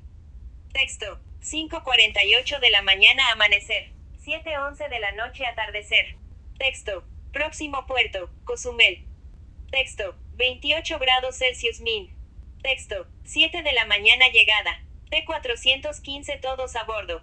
[0.73, 1.19] Texto.
[1.43, 3.91] 5.48 de la mañana amanecer.
[4.25, 6.22] 7.11 de la noche atardecer.
[6.59, 7.05] Texto.
[7.33, 8.31] Próximo puerto.
[8.45, 9.05] Cozumel.
[9.71, 10.15] Texto.
[10.37, 12.11] 28 grados Celsius min.
[12.63, 13.07] Texto.
[13.25, 14.83] 7 de la mañana llegada.
[15.11, 17.23] T415 todos a bordo.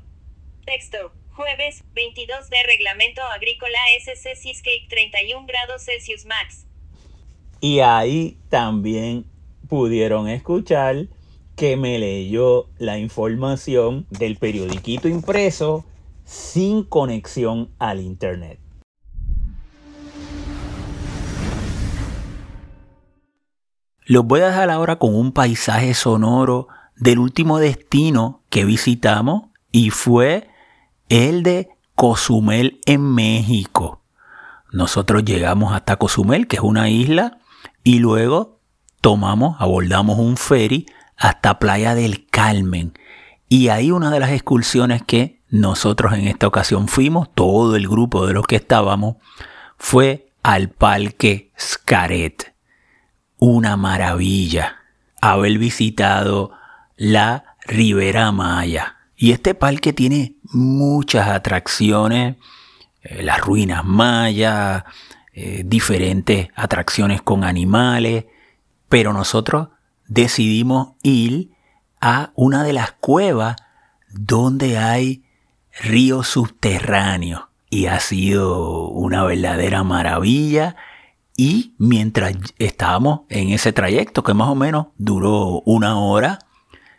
[0.66, 1.14] Texto.
[1.32, 6.66] Jueves, 22 de Reglamento Agrícola SC Seascape 31 grados Celsius max.
[7.62, 9.26] Y ahí también
[9.70, 11.08] pudieron escuchar
[11.56, 15.86] que me leyó la información del periodiquito impreso
[16.26, 18.60] sin conexión al internet.
[24.10, 29.92] Los voy a dejar ahora con un paisaje sonoro del último destino que visitamos y
[29.92, 30.50] fue
[31.10, 34.02] el de Cozumel en México.
[34.72, 37.38] Nosotros llegamos hasta Cozumel, que es una isla,
[37.84, 38.62] y luego
[39.00, 42.94] tomamos, abordamos un ferry hasta Playa del Carmen.
[43.48, 48.26] Y ahí una de las excursiones que nosotros en esta ocasión fuimos, todo el grupo
[48.26, 49.18] de los que estábamos,
[49.78, 52.59] fue al Parque Scaret.
[53.40, 54.78] Una maravilla
[55.22, 56.52] haber visitado
[56.98, 58.98] la Ribera Maya.
[59.16, 62.38] Y este parque tiene muchas atracciones,
[63.02, 64.84] eh, las ruinas mayas,
[65.34, 68.26] eh, diferentes atracciones con animales,
[68.88, 69.70] pero nosotros
[70.08, 71.52] decidimos ir
[72.02, 73.56] a una de las cuevas
[74.10, 75.24] donde hay
[75.82, 80.76] ríos subterráneos y ha sido una verdadera maravilla
[81.40, 86.40] y mientras estábamos en ese trayecto que más o menos duró una hora,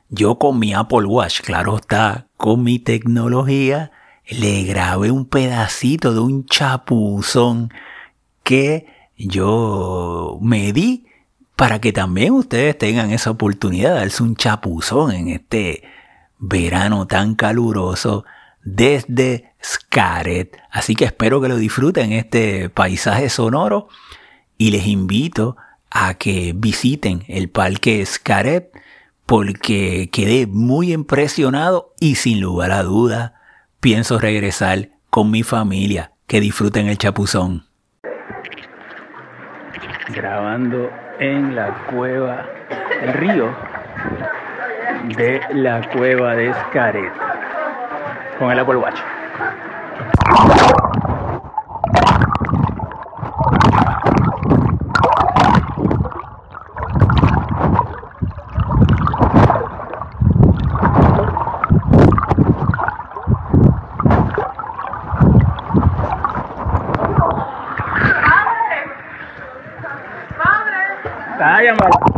[0.09, 3.93] yo con mi Apple Watch, claro está, con mi tecnología,
[4.31, 7.71] le grabé un pedacito de un chapuzón
[8.43, 8.87] que
[9.19, 11.05] yo me di
[11.55, 15.83] para que también ustedes tengan esa oportunidad de darse un chapuzón en este
[16.39, 18.25] verano tan caluroso
[18.65, 20.57] desde Scaret.
[20.71, 23.89] Así que espero que lo disfruten este paisaje sonoro
[24.61, 25.57] y les invito
[25.91, 28.71] a que visiten el parque Scaret
[29.25, 33.41] porque quedé muy impresionado y sin lugar a duda
[33.81, 36.13] pienso regresar con mi familia.
[36.27, 37.65] Que disfruten el chapuzón.
[40.15, 42.45] grabando en la cueva,
[43.01, 43.57] el río
[45.17, 47.13] de la cueva de Escaret
[48.39, 49.01] con el Apple Watch.
[71.41, 72.11] Está llamando.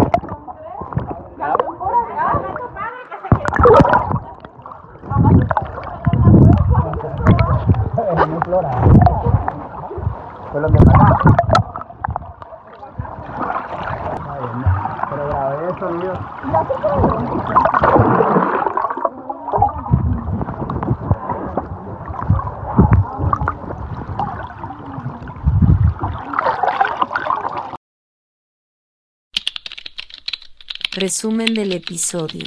[31.02, 32.44] Resumen del episodio.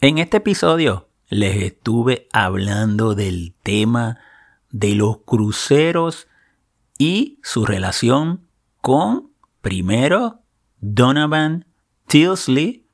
[0.00, 4.20] En este episodio les estuve hablando del tema
[4.70, 6.28] de los cruceros
[6.98, 8.46] y su relación
[8.80, 10.42] con, primero,
[10.78, 11.66] Donovan
[12.06, 12.86] Tilsley,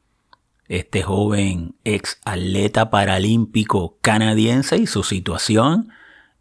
[0.69, 5.91] este joven ex atleta paralímpico canadiense y su situación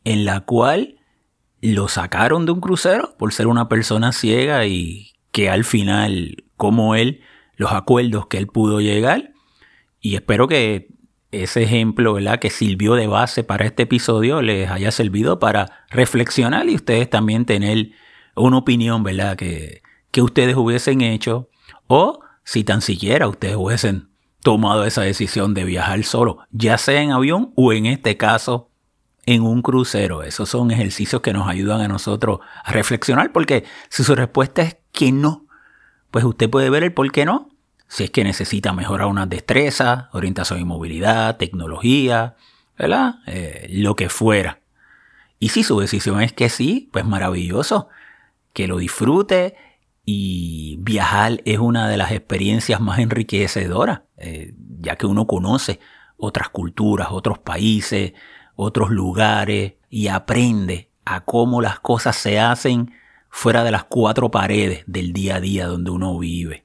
[0.06, 0.98] en la cual
[1.60, 6.96] lo sacaron de un crucero por ser una persona ciega y que al final, como
[6.96, 7.22] él,
[7.58, 9.34] los acuerdos que él pudo llegar.
[10.02, 10.88] Y espero que
[11.32, 12.40] ese ejemplo, ¿verdad?
[12.40, 17.46] Que sirvió de base para este episodio les haya servido para reflexionar y ustedes también
[17.46, 17.92] tener
[18.36, 19.38] una opinión, ¿verdad?
[19.38, 21.52] Que, que ustedes hubiesen hecho
[21.86, 24.10] o si tan siquiera ustedes hubiesen
[24.42, 28.72] tomado esa decisión de viajar solo, ya sea en avión o en este caso
[29.28, 30.24] en un crucero.
[30.24, 34.78] Esos son ejercicios que nos ayudan a nosotros a reflexionar porque si su respuesta es
[34.98, 35.46] que no,
[36.10, 37.52] pues usted puede ver el por qué no.
[37.88, 42.36] Si es que necesita mejorar una destreza, orientación y movilidad, tecnología,
[42.78, 43.20] ¿verdad?
[43.28, 44.60] Eh, lo que fuera.
[45.38, 47.90] Y si su decisión es que sí, pues maravilloso.
[48.54, 49.56] Que lo disfrute
[50.04, 55.80] y viajar es una de las experiencias más enriquecedoras, eh, ya que uno conoce
[56.18, 58.14] otras culturas, otros países,
[58.56, 62.92] otros lugares y aprende a cómo las cosas se hacen
[63.38, 66.64] fuera de las cuatro paredes del día a día donde uno vive.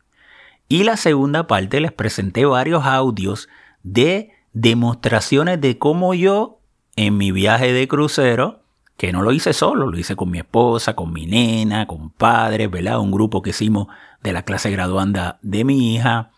[0.68, 3.50] Y la segunda parte les presenté varios audios
[3.82, 6.60] de demostraciones de cómo yo
[6.96, 8.62] en mi viaje de crucero,
[8.96, 12.70] que no lo hice solo, lo hice con mi esposa, con mi nena, con padres,
[12.70, 13.00] ¿verdad?
[13.00, 13.88] Un grupo que hicimos
[14.22, 16.30] de la clase graduanda de mi hija.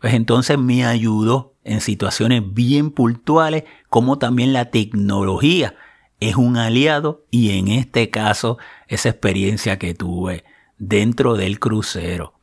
[0.00, 5.76] Pues entonces me ayudó en situaciones bien puntuales, como también la tecnología
[6.20, 8.58] es un aliado y en este caso
[8.88, 10.44] esa experiencia que tuve
[10.78, 12.34] dentro del crucero.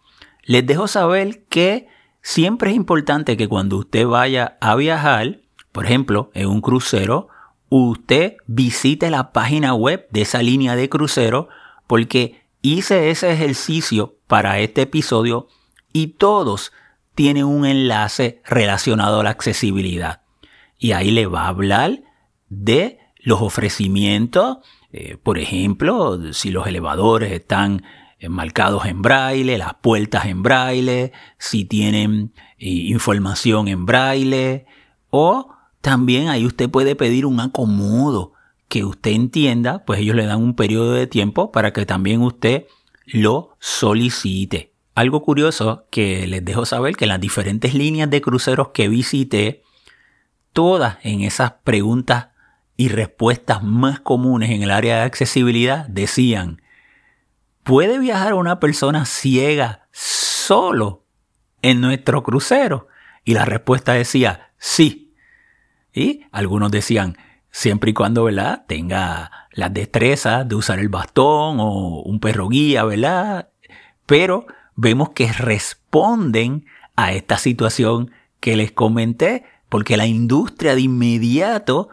[0.44, 1.88] Les dejo saber que
[2.22, 7.30] siempre es importante que cuando usted vaya a viajar, por ejemplo, en un crucero,
[7.70, 11.50] usted visite la página web de esa línea de crucero
[11.88, 15.48] porque hice ese ejercicio para este episodio
[15.92, 16.72] y todos
[17.16, 20.22] tienen un enlace relacionado a la accesibilidad.
[20.78, 22.02] Y ahí le va a hablar
[22.50, 24.58] de los ofrecimientos,
[24.92, 27.84] eh, por ejemplo, si los elevadores están
[28.30, 34.66] marcados en braille, las puertas en braille, si tienen eh, información en braille,
[35.10, 35.50] o
[35.82, 38.34] también ahí usted puede pedir un acomodo
[38.68, 42.66] que usted entienda, pues ellos le dan un periodo de tiempo para que también usted
[43.06, 44.74] lo solicite.
[44.96, 49.64] Algo curioso que les dejo saber que las diferentes líneas de cruceros que visité,
[50.54, 52.28] todas en esas preguntas
[52.76, 56.62] y respuestas más comunes en el área de accesibilidad decían,
[57.64, 61.06] ¿puede viajar una persona ciega solo
[61.62, 62.88] en nuestro crucero?
[63.24, 65.14] Y la respuesta decía, sí.
[65.94, 67.18] Y algunos decían,
[67.52, 68.66] siempre y cuando, ¿verdad?
[68.68, 73.50] Tenga las destrezas de usar el bastón o un perro guía, ¿verdad?
[74.06, 76.66] Pero vemos que responden
[76.96, 81.90] a esta situación que les comenté, porque la industria de inmediato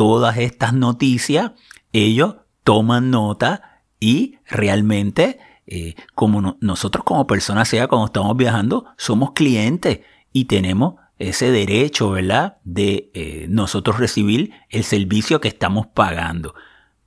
[0.00, 1.52] todas estas noticias,
[1.92, 9.32] ellos toman nota y realmente, eh, como nosotros como personas, sea cuando estamos viajando, somos
[9.32, 10.00] clientes
[10.32, 16.54] y tenemos ese derecho, ¿verdad?, de eh, nosotros recibir el servicio que estamos pagando.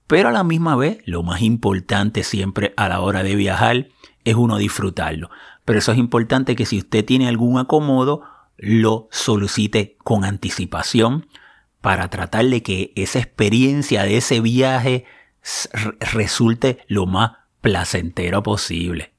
[0.05, 3.87] Pero a la misma vez, lo más importante siempre a la hora de viajar
[4.23, 5.31] es uno disfrutarlo.
[5.65, 8.21] Pero eso es importante que si usted tiene algún acomodo,
[8.55, 11.25] lo solicite con anticipación
[11.83, 15.03] para tratar de que esa experiencia de ese viaje
[15.99, 19.11] resulte lo más placentero posible.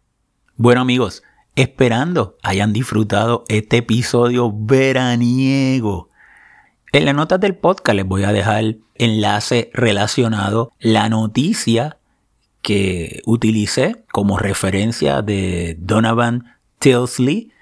[0.56, 1.22] Bueno amigos,
[1.56, 6.08] esperando hayan disfrutado este episodio veraniego.
[6.90, 11.98] En las notas del podcast les voy a dejar enlace relacionado la noticia
[12.62, 17.52] que utilicé como referencia de Donovan Tilsley,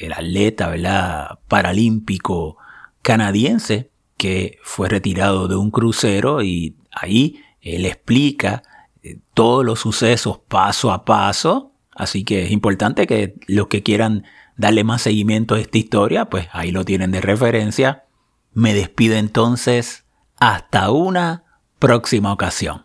[0.00, 2.58] el atleta paralímpico
[3.00, 8.62] canadiense que fue retirado de un crucero y ahí él explica
[9.02, 11.72] eh, todos los sucesos paso a paso.
[11.94, 14.24] Así que es importante que los que quieran
[14.56, 18.04] darle más seguimiento a esta historia, pues ahí lo tienen de referencia.
[18.52, 20.04] Me despido entonces
[20.38, 21.44] hasta una
[21.78, 22.84] próxima ocasión.